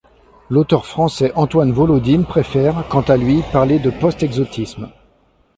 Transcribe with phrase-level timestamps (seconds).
[0.49, 4.89] L'auteur français Antoine Volodine préfère, quant à lui, parler de post-exotisme.